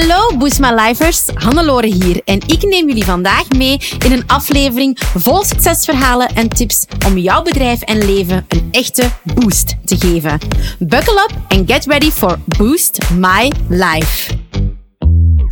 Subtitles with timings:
[0.00, 4.98] Hallo Boost My Lifers, Hannelore hier en ik neem jullie vandaag mee in een aflevering
[5.14, 10.38] vol succesverhalen en tips om jouw bedrijf en leven een echte boost te geven.
[10.78, 14.32] Buckle up and get ready for Boost My Life.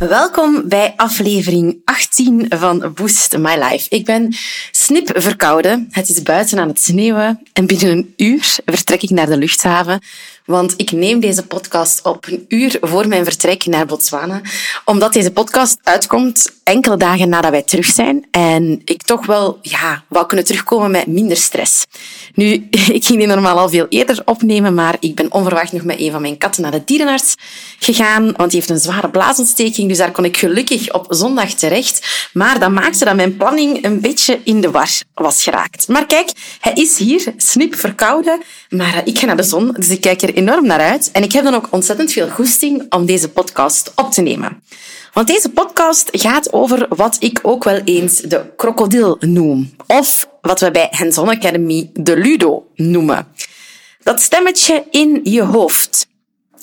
[0.07, 3.89] Welkom bij aflevering 18 van Boost My Life.
[3.89, 4.35] Ik ben
[4.71, 5.87] snip verkouden.
[5.91, 10.01] Het is buiten aan het sneeuwen en binnen een uur vertrek ik naar de luchthaven
[10.49, 14.41] want ik neem deze podcast op een uur voor mijn vertrek naar Botswana.
[14.85, 18.27] Omdat deze podcast uitkomt enkele dagen nadat wij terug zijn.
[18.31, 21.85] En ik toch wel ja, wou kunnen terugkomen met minder stress.
[22.33, 22.45] Nu,
[22.97, 26.11] ik ging die normaal al veel eerder opnemen, maar ik ben onverwacht nog met een
[26.11, 27.35] van mijn katten naar de dierenarts
[27.79, 28.23] gegaan.
[28.23, 32.29] Want die heeft een zware blaasontsteking, dus daar kon ik gelukkig op zondag terecht.
[32.33, 35.87] Maar dat maakte dat mijn planning een beetje in de war was geraakt.
[35.87, 38.41] Maar kijk, hij is hier, snip verkouden.
[38.69, 41.09] Maar ik ga naar de zon, dus ik kijk er enorm naar uit.
[41.11, 44.61] En ik heb dan ook ontzettend veel goesting om deze podcast op te nemen.
[45.19, 49.75] Want deze podcast gaat over wat ik ook wel eens de krokodil noem.
[49.87, 53.27] Of wat we bij Hands-on Academy de Ludo noemen.
[54.03, 56.07] Dat stemmetje in je hoofd.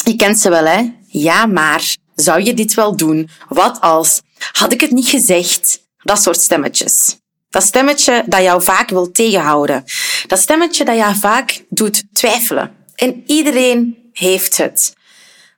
[0.04, 0.92] Je kent ze wel, hè?
[1.06, 3.28] Ja, maar zou je dit wel doen?
[3.48, 4.22] Wat als?
[4.52, 5.80] Had ik het niet gezegd?
[6.02, 7.16] Dat soort stemmetjes.
[7.50, 9.84] Dat stemmetje dat jou vaak wil tegenhouden.
[10.26, 12.74] Dat stemmetje dat jou vaak doet twijfelen.
[12.94, 14.95] En iedereen heeft het.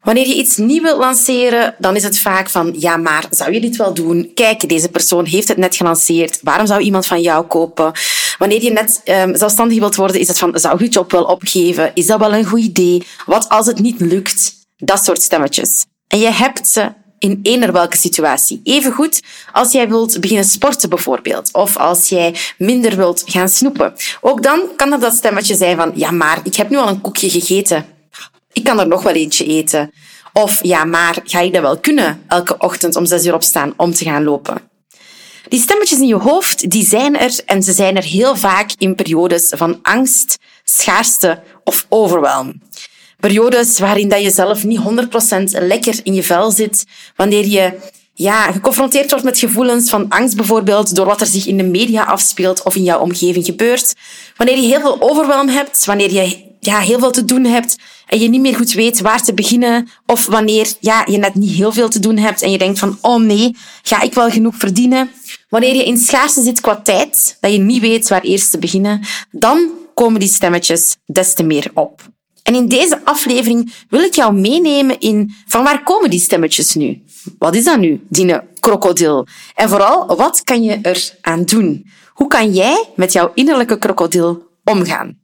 [0.09, 3.61] Wanneer je iets nieuw wilt lanceren, dan is het vaak van, ja, maar zou je
[3.61, 4.31] dit wel doen?
[4.35, 6.39] Kijk, deze persoon heeft het net gelanceerd.
[6.43, 7.93] Waarom zou iemand van jou kopen?
[8.39, 11.25] Wanneer je net um, zelfstandig wilt worden, is het van, zou je het job wel
[11.25, 11.91] opgeven?
[11.95, 13.03] Is dat wel een goed idee?
[13.27, 14.55] Wat als het niet lukt?
[14.77, 15.85] Dat soort stemmetjes.
[16.07, 18.61] En je hebt ze in eender welke situatie.
[18.65, 19.23] Even goed
[19.53, 21.53] als jij wilt beginnen sporten bijvoorbeeld.
[21.53, 23.95] Of als jij minder wilt gaan snoepen.
[24.21, 27.01] Ook dan kan er dat stemmetje zijn van, ja maar, ik heb nu al een
[27.01, 27.98] koekje gegeten.
[28.59, 29.93] Ik kan er nog wel eentje eten.
[30.33, 33.95] Of, ja maar, ga je dat wel kunnen elke ochtend om zes uur opstaan om
[33.95, 34.61] te gaan lopen?
[35.49, 38.95] Die stemmetjes in je hoofd, die zijn er en ze zijn er heel vaak in
[38.95, 42.63] periodes van angst, schaarste of overwelm.
[43.21, 46.85] Periodes waarin dat je zelf niet 100% lekker in je vel zit,
[47.17, 47.79] wanneer je
[48.15, 52.03] ja, geconfronteerd wordt met gevoelens van angst bijvoorbeeld door wat er zich in de media
[52.03, 53.95] afspeelt of in jouw omgeving gebeurt.
[54.37, 57.77] Wanneer je heel veel overwelm hebt, wanneer je ja, heel veel te doen hebt
[58.07, 59.89] en je niet meer goed weet waar te beginnen.
[60.07, 62.99] Of wanneer ja, je net niet heel veel te doen hebt en je denkt van,
[63.01, 65.11] oh nee, ga ik wel genoeg verdienen?
[65.49, 69.01] Wanneer je in schaarste zit qua tijd, dat je niet weet waar eerst te beginnen,
[69.31, 72.03] dan komen die stemmetjes des te meer op.
[72.43, 77.03] En in deze aflevering wil ik jou meenemen in van waar komen die stemmetjes nu?
[77.39, 79.27] Wat is dat nu, die krokodil?
[79.55, 81.91] En vooral, wat kan je er aan doen?
[82.13, 85.19] Hoe kan jij met jouw innerlijke krokodil omgaan?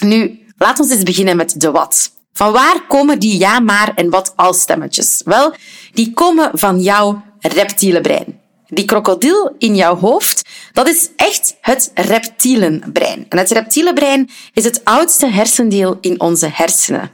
[0.00, 2.12] Nu, laat ons eens beginnen met de wat.
[2.32, 5.22] Van waar komen die ja maar en wat als stemmetjes?
[5.24, 5.54] Wel,
[5.92, 8.40] die komen van jouw reptiele brein.
[8.66, 10.42] Die krokodil in jouw hoofd,
[10.72, 13.26] dat is echt het reptielenbrein.
[13.28, 17.10] En het reptielenbrein is het oudste hersendeel in onze hersenen.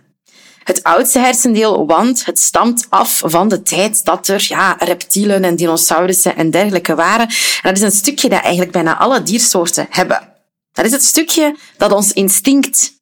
[0.65, 5.56] Het oudste hersendeel, want het stamt af van de tijd dat er ja, reptielen en
[5.56, 7.27] dinosaurussen en dergelijke waren.
[7.27, 10.28] En dat is een stukje dat eigenlijk bijna alle diersoorten hebben.
[10.72, 12.99] Dat is het stukje dat ons instinct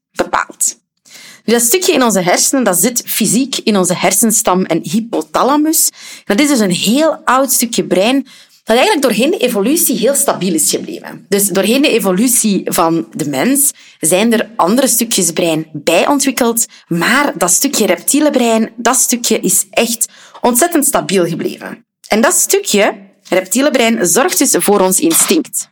[1.52, 5.90] dat stukje in onze hersenen, dat zit fysiek in onze hersenstam en hypothalamus.
[6.24, 8.26] Dat is dus een heel oud stukje brein
[8.68, 11.26] dat eigenlijk doorheen de evolutie heel stabiel is gebleven.
[11.28, 13.70] Dus doorheen de evolutie van de mens
[14.00, 19.66] zijn er andere stukjes brein bij ontwikkeld, maar dat stukje reptiele brein, dat stukje is
[19.70, 20.06] echt
[20.40, 21.86] ontzettend stabiel gebleven.
[22.08, 22.94] En dat stukje,
[23.28, 25.68] reptiele brein, zorgt dus voor ons instinct.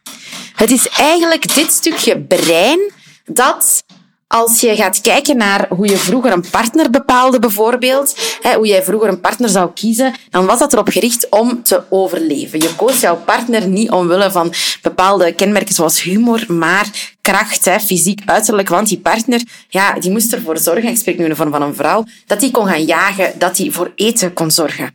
[0.55, 2.93] Het is eigenlijk dit stukje brein
[3.25, 3.85] dat
[4.29, 8.17] als je gaat kijken naar hoe je vroeger een partner bepaalde, bijvoorbeeld,
[8.57, 12.61] hoe jij vroeger een partner zou kiezen, dan was dat erop gericht om te overleven.
[12.61, 18.69] Je koos jouw partner niet omwille van bepaalde kenmerken zoals humor, maar kracht, fysiek, uiterlijk.
[18.69, 21.63] Want die partner, ja, die moest ervoor zorgen, ik spreek nu in de vorm van
[21.63, 24.95] een vrouw, dat die kon gaan jagen, dat die voor eten kon zorgen.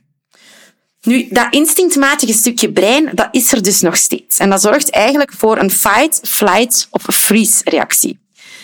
[1.02, 4.38] Nu, dat instinctmatige stukje brein, dat is er dus nog steeds.
[4.38, 8.21] En dat zorgt eigenlijk voor een fight, flight of freeze reactie.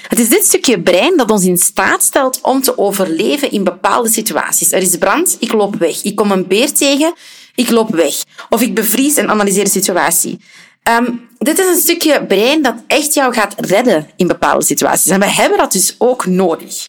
[0.08, 4.10] Het is dit stukje brein dat ons in staat stelt om te overleven in bepaalde
[4.10, 4.72] situaties.
[4.72, 6.04] Er is brand, ik loop weg.
[6.04, 7.14] Ik kom een beer tegen,
[7.56, 8.16] ik loop weg.
[8.50, 10.40] Of ik bevries en analyseer de situatie.
[10.90, 15.12] Um, dit is een stukje brein dat echt jou gaat redden in bepaalde situaties.
[15.12, 16.88] En we hebben dat dus ook nodig.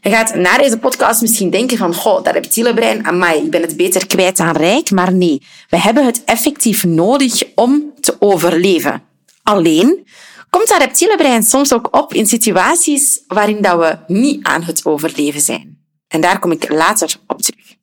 [0.00, 3.62] Je gaat na deze podcast misschien denken van, goh, dat reptiele brein, amai, ik ben
[3.62, 4.90] het beter kwijt dan rijk.
[4.90, 9.02] Maar nee, we hebben het effectief nodig om te overleven.
[9.42, 10.06] Alleen
[10.50, 14.84] komt dat reptiele brein soms ook op in situaties waarin dat we niet aan het
[14.84, 15.78] overleven zijn.
[16.08, 17.78] En daar kom ik later op terug.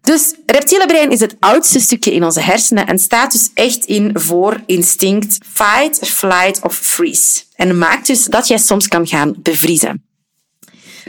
[0.00, 4.10] Dus reptiele brein is het oudste stukje in onze hersenen en staat dus echt in
[4.14, 7.42] voor instinct fight, flight of freeze.
[7.54, 10.05] En maakt dus dat jij soms kan gaan bevriezen.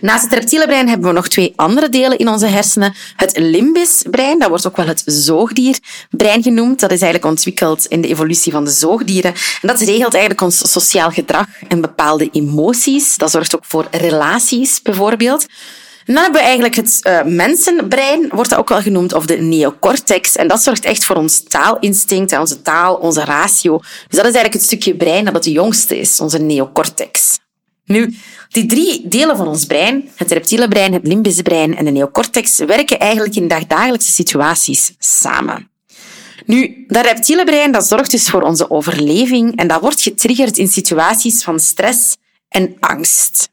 [0.02, 2.94] Naast het reptiele brein hebben we nog twee andere delen in onze hersenen.
[3.16, 6.80] Het limbisch brein, dat wordt ook wel het zoogdierbrein genoemd.
[6.80, 9.34] Dat is eigenlijk ontwikkeld in de evolutie van de zoogdieren.
[9.62, 13.18] En dat regelt eigenlijk ons sociaal gedrag en bepaalde emoties.
[13.18, 15.46] Dat zorgt ook voor relaties, bijvoorbeeld.
[16.06, 19.38] En dan hebben we eigenlijk het uh, mensenbrein, wordt dat ook wel genoemd, of de
[19.38, 20.36] neocortex.
[20.36, 23.78] En dat zorgt echt voor ons taalinstinct, onze taal, onze ratio.
[23.78, 27.40] Dus dat is eigenlijk het stukje brein dat het jongste is, onze neocortex.
[27.86, 28.18] Nu,
[28.50, 32.58] die drie delen van ons brein, het reptiele brein, het limbische brein en de neocortex,
[32.58, 35.70] werken eigenlijk in dagdagelijkse situaties samen.
[36.46, 40.68] Nu, dat reptiele brein dat zorgt dus voor onze overleving en dat wordt getriggerd in
[40.68, 42.16] situaties van stress
[42.50, 43.50] en angst.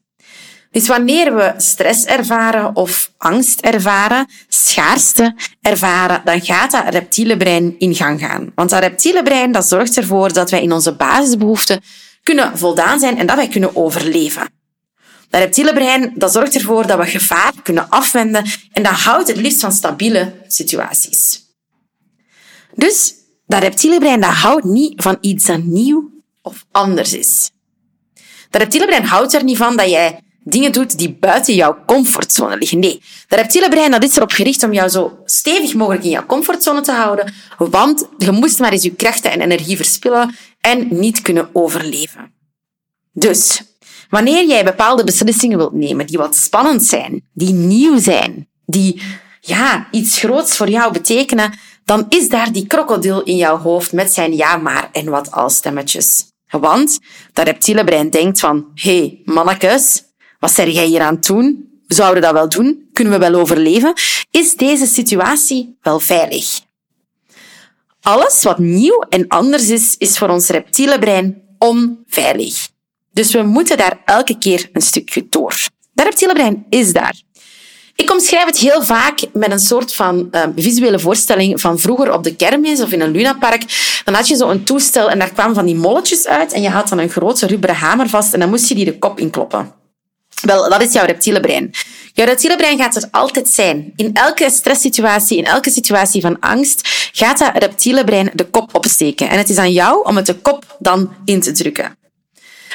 [0.71, 7.75] Dus wanneer we stress ervaren of angst ervaren, schaarste ervaren, dan gaat dat reptiele brein
[7.77, 8.51] in gang gaan.
[8.55, 11.81] Want dat reptiele brein dat zorgt ervoor dat wij in onze basisbehoeften
[12.23, 14.54] kunnen voldaan zijn en dat wij kunnen overleven.
[15.29, 19.37] Dat reptiele brein dat zorgt ervoor dat we gevaar kunnen afwenden en dat houdt het
[19.37, 21.43] liefst van stabiele situaties.
[22.75, 23.13] Dus
[23.47, 26.11] dat reptiele brein dat houdt niet van iets dat nieuw
[26.41, 27.51] of anders is.
[28.49, 32.57] Dat reptiele brein houdt er niet van dat jij dingen doet die buiten jouw comfortzone
[32.57, 32.79] liggen.
[32.79, 36.25] Nee, dat reptiele brein dat is erop gericht om jou zo stevig mogelijk in jouw
[36.25, 41.21] comfortzone te houden, want je moest maar eens je krachten en energie verspillen en niet
[41.21, 42.33] kunnen overleven.
[43.11, 43.61] Dus,
[44.09, 49.01] wanneer jij bepaalde beslissingen wilt nemen die wat spannend zijn, die nieuw zijn, die
[49.41, 51.53] ja, iets groots voor jou betekenen,
[51.85, 55.55] dan is daar die krokodil in jouw hoofd met zijn ja maar en wat als
[55.55, 56.33] stemmetjes.
[56.49, 56.99] Want
[57.33, 60.03] dat reptiele brein denkt van, hé, hey, mannekes,
[60.39, 61.69] wat zeg jij hier aan het doen?
[61.87, 62.89] Zouden we dat wel doen?
[62.93, 63.93] Kunnen we wel overleven?
[64.31, 66.61] Is deze situatie wel veilig?
[68.01, 72.67] Alles wat nieuw en anders is, is voor ons reptiele brein onveilig.
[73.15, 75.55] Dus we moeten daar elke keer een stukje door.
[75.93, 77.21] Dat reptiele brein is daar.
[77.95, 82.23] Ik omschrijf het heel vaak met een soort van uh, visuele voorstelling van vroeger op
[82.23, 83.63] de kermis of in een lunapark.
[84.03, 86.69] Dan had je zo een toestel en daar kwamen van die molletjes uit en je
[86.69, 89.73] had dan een grote rubberen hamer vast en dan moest je die de kop inkloppen.
[90.41, 91.73] Wel, dat is jouw reptiele brein.
[92.13, 93.93] Jouw reptiele brein gaat er altijd zijn.
[93.95, 99.29] In elke stresssituatie, in elke situatie van angst, gaat dat reptiele brein de kop opsteken.
[99.29, 102.03] En het is aan jou om het de kop dan in te drukken.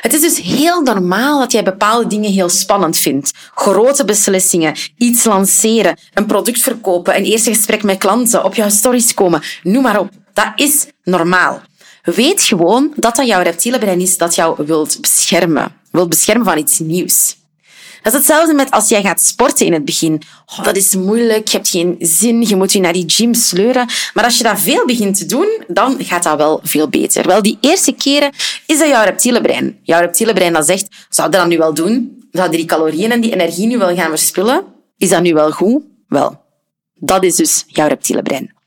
[0.01, 3.33] Het is dus heel normaal dat jij bepaalde dingen heel spannend vindt.
[3.55, 9.15] Grote beslissingen, iets lanceren, een product verkopen, een eerste gesprek met klanten, op jouw stories
[9.15, 10.09] komen, noem maar op.
[10.33, 11.61] Dat is normaal.
[12.03, 15.73] Weet gewoon dat dat jouw reptiele brein is dat jou wilt beschermen.
[15.91, 17.37] Wilt beschermen van iets nieuws.
[18.03, 20.23] Dat is hetzelfde met als jij gaat sporten in het begin.
[20.47, 23.89] Oh, dat is moeilijk, je hebt geen zin, je moet je naar die gym sleuren.
[24.15, 27.27] Maar als je dat veel begint te doen, dan gaat dat wel veel beter.
[27.27, 28.31] Wel, die eerste keren
[28.67, 29.79] is dat jouw reptiele brein.
[29.83, 32.25] Jouw reptiele brein dat zegt, zou dat nu wel doen?
[32.31, 34.65] Zou die calorieën en die energie nu wel gaan verspillen?
[34.97, 35.83] Is dat nu wel goed?
[36.09, 36.41] Wel,
[36.95, 38.59] dat is dus jouw reptiele brein.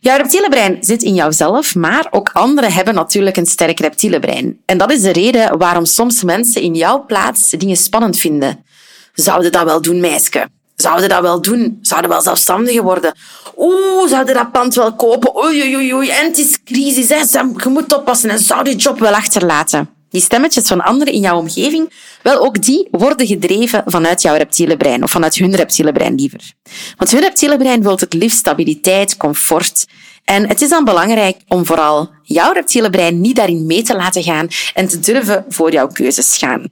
[0.00, 4.60] Jouw reptiele brein zit in jouzelf, maar ook anderen hebben natuurlijk een sterk reptiele brein.
[4.66, 8.64] En dat is de reden waarom soms mensen in jouw plaats dingen spannend vinden.
[9.14, 10.48] Zouden dat wel doen, meisje?
[10.74, 11.78] Zouden dat wel doen?
[11.82, 13.14] Zouden wel zelfstandiger worden?
[13.56, 15.44] Oeh, zouden dat pand wel kopen?
[15.44, 17.40] Oei, oei, oei, en het is crisis, hè?
[17.40, 19.88] je moet oppassen en zou die job wel achterlaten.
[20.12, 21.92] Die stemmetjes van anderen in jouw omgeving,
[22.22, 26.52] wel ook die worden gedreven vanuit jouw reptiele brein, of vanuit hun reptiele brein liever.
[26.96, 29.86] Want hun reptiele brein wil het liefst stabiliteit, comfort.
[30.24, 34.22] En het is dan belangrijk om vooral jouw reptiele brein niet daarin mee te laten
[34.22, 36.68] gaan en te durven voor jouw keuzes gaan.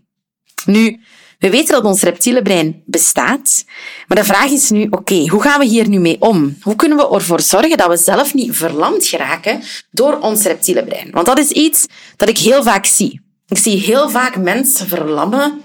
[0.64, 1.00] Nu,
[1.38, 3.64] we weten dat ons reptiele brein bestaat,
[4.06, 6.56] maar de vraag is nu, oké, hoe gaan we hier nu mee om?
[6.62, 11.10] Hoe kunnen we ervoor zorgen dat we zelf niet verlamd geraken door ons reptiele brein?
[11.10, 13.28] Want dat is iets dat ik heel vaak zie.
[13.50, 15.62] Ik zie heel vaak mensen verlammen,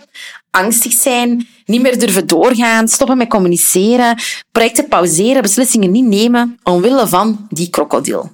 [0.51, 4.19] angstig zijn, niet meer durven doorgaan, stoppen met communiceren,
[4.51, 8.31] projecten pauzeren, beslissingen niet nemen omwille van die krokodil.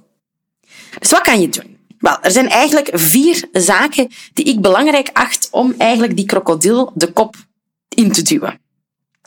[1.00, 1.78] Dus wat kan je doen?
[2.00, 7.12] Wel, er zijn eigenlijk vier zaken die ik belangrijk acht om eigenlijk die krokodil de
[7.12, 7.36] kop
[7.90, 8.60] in te duwen.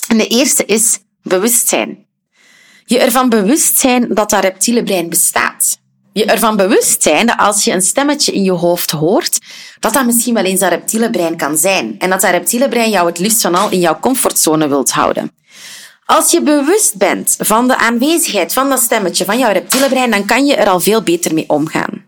[0.08, 2.06] En de eerste is bewustzijn.
[2.84, 5.78] Je ervan bewust zijn dat dat reptiele brein bestaat
[6.14, 9.38] je ervan bewust zijn dat als je een stemmetje in je hoofd hoort,
[9.80, 11.94] dat dat misschien wel eens dat reptiele brein kan zijn.
[11.98, 15.32] En dat dat reptiele brein jou het liefst van al in jouw comfortzone wilt houden.
[16.04, 20.24] Als je bewust bent van de aanwezigheid van dat stemmetje van jouw reptiele brein, dan
[20.24, 22.04] kan je er al veel beter mee omgaan.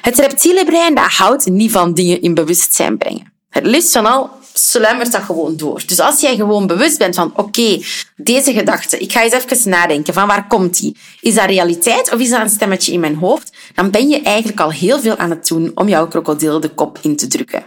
[0.00, 3.32] Het reptiele brein dat houdt niet van dingen in bewustzijn brengen.
[3.50, 5.82] Het liefst van al sluimert dat gewoon door.
[5.86, 7.82] Dus als jij gewoon bewust bent van, oké,
[8.16, 10.96] deze gedachte, ik ga eens even nadenken van waar komt die?
[11.20, 13.52] Is dat realiteit of is dat een stemmetje in mijn hoofd?
[13.74, 16.98] Dan ben je eigenlijk al heel veel aan het doen om jouw krokodil de kop
[17.02, 17.64] in te drukken.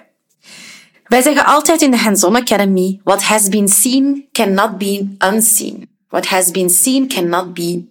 [1.03, 5.89] Wij zeggen altijd in de Hands-on Academy, what has been seen cannot be unseen.
[6.09, 7.85] What has been seen cannot be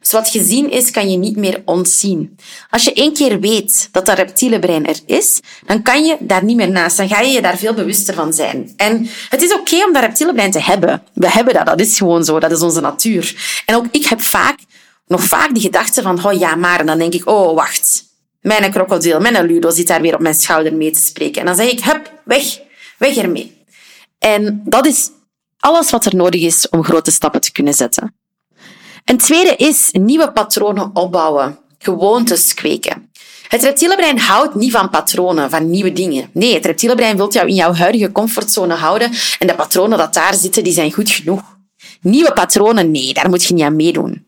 [0.00, 2.38] Dus wat gezien is, kan je niet meer ontzien.
[2.70, 6.44] Als je één keer weet dat dat reptiele brein er is, dan kan je daar
[6.44, 6.96] niet meer naast.
[6.96, 8.72] Dan ga je je daar veel bewuster van zijn.
[8.76, 11.02] En het is oké om dat reptiele brein te hebben.
[11.14, 13.34] We hebben dat, dat is gewoon zo, dat is onze natuur.
[13.66, 14.58] En ook ik heb vaak,
[15.06, 18.06] nog vaak die gedachte van, oh ja, maar, en dan denk ik, oh, wacht.
[18.40, 21.40] Mijn krokodil, mijn ludo zit daar weer op mijn schouder mee te spreken.
[21.40, 22.60] En dan zeg ik, hup, weg,
[22.98, 23.64] weg ermee.
[24.18, 25.10] En dat is
[25.58, 28.17] alles wat er nodig is om grote stappen te kunnen zetten.
[29.08, 33.10] Een tweede is nieuwe patronen opbouwen, gewoontes kweken.
[33.48, 36.30] Het reptiele brein houdt niet van patronen, van nieuwe dingen.
[36.32, 40.14] Nee, het reptiele brein wil jou in jouw huidige comfortzone houden en de patronen dat
[40.14, 41.42] daar zitten, die zijn goed genoeg.
[42.00, 44.26] Nieuwe patronen, nee, daar moet je niet aan meedoen.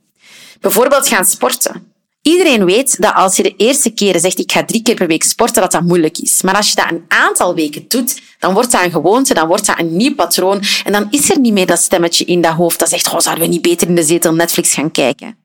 [0.60, 1.92] Bijvoorbeeld gaan sporten.
[2.22, 5.22] Iedereen weet dat als je de eerste keren zegt ik ga drie keer per week
[5.22, 6.42] sporten, dat dat moeilijk is.
[6.42, 9.66] Maar als je dat een aantal weken doet, dan wordt dat een gewoonte, dan wordt
[9.66, 12.78] dat een nieuw patroon en dan is er niet meer dat stemmetje in dat hoofd
[12.78, 15.38] dat zegt, oh, zouden we niet beter in de zetel Netflix gaan kijken?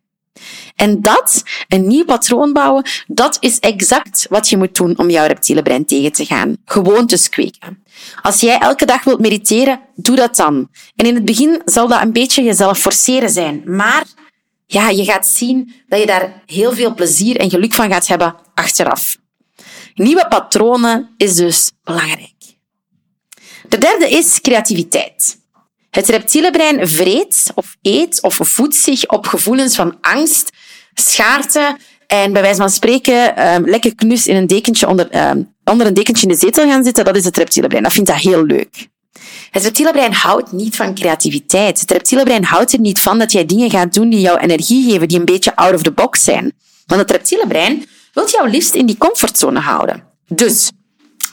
[0.75, 5.27] En dat, een nieuw patroon bouwen, dat is exact wat je moet doen om jouw
[5.27, 6.57] reptiele brein tegen te gaan.
[6.65, 7.83] Gewoontes kweken.
[8.21, 10.69] Als jij elke dag wilt mediteren, doe dat dan.
[10.95, 14.05] En in het begin zal dat een beetje jezelf forceren zijn, maar
[14.65, 18.35] ja, je gaat zien dat je daar heel veel plezier en geluk van gaat hebben
[18.53, 19.17] achteraf.
[19.93, 22.33] Nieuwe patronen is dus belangrijk.
[23.69, 25.37] De derde is creativiteit.
[25.89, 30.51] Het reptiele brein vreet of eet of voedt zich op gevoelens van angst,
[30.93, 35.87] schaarte en bij wijze van spreken um, lekker knus in een dekentje onder, um, onder
[35.87, 37.05] een dekentje in de zetel gaan zitten.
[37.05, 37.83] Dat is het reptiele brein.
[37.83, 38.87] Dat vindt dat heel leuk.
[39.55, 41.79] Het reptiele brein houdt niet van creativiteit.
[41.79, 44.91] Het reptiele brein houdt er niet van dat jij dingen gaat doen die jou energie
[44.91, 46.53] geven, die een beetje out of the box zijn.
[46.85, 50.03] Want het reptiele brein wil jou liefst in die comfortzone houden.
[50.27, 50.71] Dus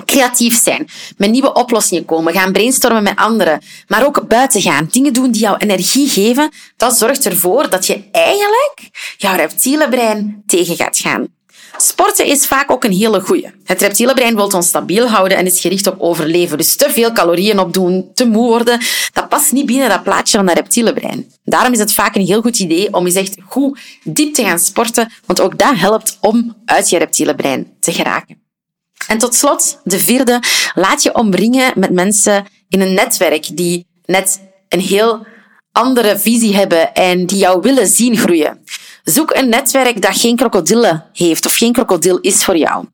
[0.04, 5.12] creatief zijn, met nieuwe oplossingen komen, gaan brainstormen met anderen, maar ook buiten gaan, dingen
[5.12, 10.76] doen die jou energie geven, dat zorgt ervoor dat je eigenlijk jouw reptiele brein tegen
[10.76, 11.28] gaat gaan.
[11.76, 13.50] Sporten is vaak ook een hele goeie.
[13.64, 16.58] Het reptiele brein wil ons stabiel houden en is gericht op overleven.
[16.58, 18.80] Dus te veel calorieën opdoen, te moe worden,
[19.12, 21.32] dat past niet binnen dat plaatje van dat reptiele brein.
[21.44, 24.58] Daarom is het vaak een heel goed idee om eens echt goed diep te gaan
[24.58, 28.40] sporten, want ook dat helpt om uit je reptiele brein te geraken.
[29.06, 30.42] En tot slot, de vierde,
[30.74, 35.26] laat je omringen met mensen in een netwerk die net een heel
[35.72, 38.64] andere visie hebben en die jou willen zien groeien.
[39.04, 42.84] Zoek een netwerk dat geen krokodillen heeft of geen krokodil is voor jou.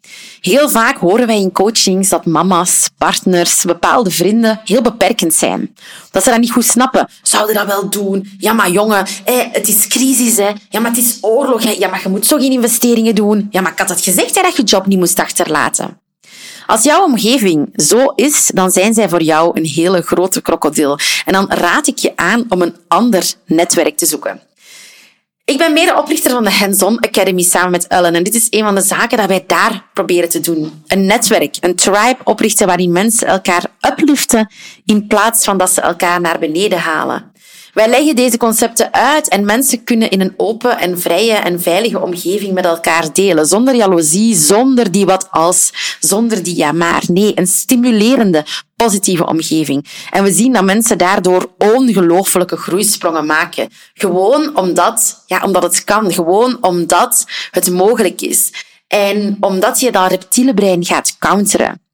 [0.40, 5.74] Heel vaak horen wij in coachings dat mama's, partners, bepaalde vrienden heel beperkend zijn.
[6.10, 7.08] Dat ze dat niet goed snappen.
[7.22, 8.30] Zouden dat wel doen?
[8.38, 9.06] Ja, maar jongen,
[9.52, 10.36] het is crisis.
[10.36, 10.50] Hè.
[10.68, 11.62] Ja, maar het is oorlog.
[11.62, 11.70] Hè.
[11.70, 13.46] Ja, maar je moet zo geen investeringen doen.
[13.50, 16.00] Ja, maar ik had het gezegd hè, dat je job niet moest achterlaten.
[16.66, 20.98] Als jouw omgeving zo is, dan zijn zij voor jou een hele grote krokodil.
[21.24, 24.40] En dan raad ik je aan om een ander netwerk te zoeken.
[25.48, 28.14] Ik ben mede-oprichter van de Hands-On Academy samen met Ellen.
[28.14, 30.82] En dit is een van de zaken dat wij daar proberen te doen.
[30.86, 34.52] Een netwerk, een tribe oprichten waarin mensen elkaar upliften
[34.84, 37.27] in plaats van dat ze elkaar naar beneden halen.
[37.78, 42.00] Wij leggen deze concepten uit en mensen kunnen in een open en vrije en veilige
[42.00, 43.46] omgeving met elkaar delen.
[43.46, 47.02] Zonder jaloezie, zonder die wat als, zonder die ja maar.
[47.06, 48.44] Nee, een stimulerende,
[48.76, 49.86] positieve omgeving.
[50.10, 53.68] En we zien dat mensen daardoor ongelooflijke groeisprongen maken.
[53.94, 56.12] Gewoon omdat, ja, omdat het kan.
[56.12, 58.50] Gewoon omdat het mogelijk is.
[58.88, 61.87] En omdat je dat reptiele brein gaat counteren.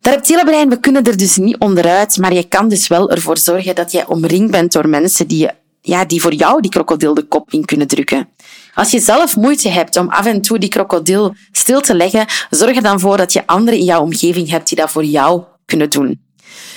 [0.00, 3.38] Dat reptiele brein, we kunnen er dus niet onderuit, maar je kan dus wel ervoor
[3.38, 5.48] zorgen dat jij omringd bent door mensen die,
[5.80, 8.28] ja, die voor jou die krokodil de kop in kunnen drukken.
[8.74, 12.76] Als je zelf moeite hebt om af en toe die krokodil stil te leggen, zorg
[12.76, 15.90] er dan voor dat je anderen in jouw omgeving hebt die dat voor jou kunnen
[15.90, 16.20] doen.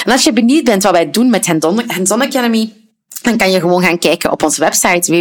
[0.06, 2.74] En als je benieuwd bent wat wij doen met Hands-on Academy,
[3.22, 5.12] dan kan je gewoon gaan kijken op onze website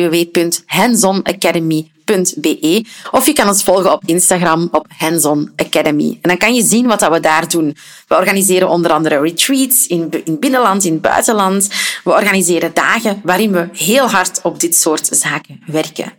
[2.12, 6.18] www.handsonacademy.be of je kan ons volgen op Instagram op Hands-on Academy.
[6.22, 7.76] En dan kan je zien wat we daar doen.
[8.08, 11.68] We organiseren onder andere retreats in, in binnenland, in buitenland.
[12.04, 16.12] We organiseren dagen waarin we heel hard op dit soort zaken werken.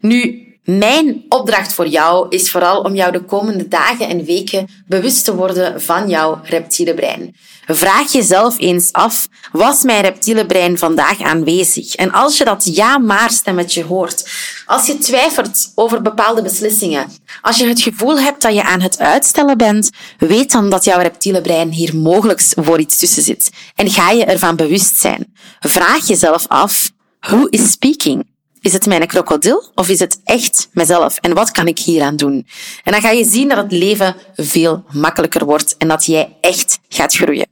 [0.00, 5.24] Nu, mijn opdracht voor jou is vooral om jou de komende dagen en weken bewust
[5.24, 7.36] te worden van jouw reptiele brein.
[7.66, 11.94] Vraag jezelf eens af, was mijn reptiele brein vandaag aanwezig?
[11.94, 14.28] En als je dat ja maar stemmetje hoort,
[14.66, 17.10] Als je twijfelt over bepaalde beslissingen,
[17.42, 21.00] als je het gevoel hebt dat je aan het uitstellen bent, weet dan dat jouw
[21.00, 23.50] reptiele brein hier mogelijk voor iets tussen zit.
[23.74, 25.34] En ga je ervan bewust zijn.
[25.60, 28.35] Vraag jezelf af, who is speaking?
[28.60, 31.16] Is het mijn krokodil of is het echt mezelf?
[31.16, 32.46] En wat kan ik hieraan doen?
[32.84, 36.78] En dan ga je zien dat het leven veel makkelijker wordt en dat jij echt
[36.88, 37.46] gaat groeien.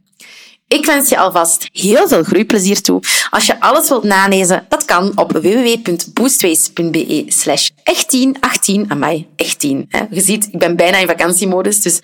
[0.68, 3.02] Ik wens je alvast heel veel groeiplezier toe.
[3.30, 9.58] Als je alles wilt nalezen, dat kan op www.boostways.be slash echt 10, 18, amai, echt
[9.58, 9.88] 10.
[10.10, 12.00] Je ziet, ik ben bijna in vakantiemodus, dus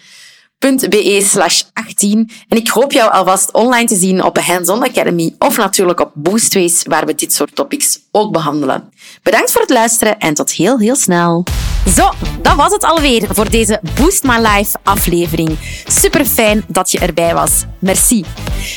[0.61, 2.31] be slash 18.
[2.49, 6.11] En ik hoop jou alvast online te zien op de Hands-on Academy of natuurlijk op
[6.15, 8.93] Boostways, waar we dit soort topics ook behandelen.
[9.23, 11.45] Bedankt voor het luisteren en tot heel, heel snel.
[11.95, 12.11] Zo,
[12.43, 15.59] dat was het alweer voor deze Boost My Life aflevering.
[15.87, 17.65] Super fijn dat je erbij was.
[17.79, 18.25] Merci.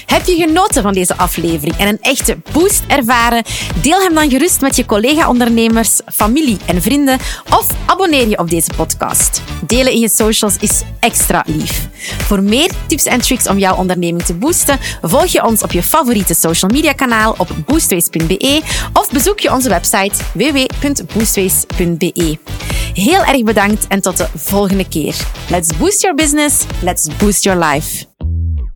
[0.05, 3.43] Heb je genoten van deze aflevering en een echte boost ervaren?
[3.81, 8.71] Deel hem dan gerust met je collega-ondernemers, familie en vrienden of abonneer je op deze
[8.75, 9.41] podcast.
[9.67, 11.87] Delen in je socials is extra lief.
[12.17, 15.83] Voor meer tips en tricks om jouw onderneming te boosten, volg je ons op je
[15.83, 18.61] favoriete social media kanaal op boostways.be
[18.93, 22.37] of bezoek je onze website www.boostways.be.
[22.93, 25.15] Heel erg bedankt en tot de volgende keer.
[25.49, 28.05] Let's boost your business, let's boost your life.